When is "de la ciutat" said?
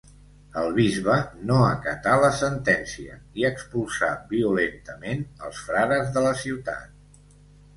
6.17-7.25